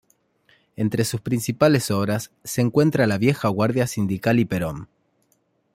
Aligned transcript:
Entre 0.77 1.03
sus 1.05 1.21
principales 1.21 1.91
obras 1.91 2.31
se 2.43 2.61
encuentra 2.61 3.05
"La 3.05 3.19
vieja 3.19 3.49
guardia 3.49 3.85
sindical 3.85 4.39
y 4.39 4.45
Perón. 4.45 4.87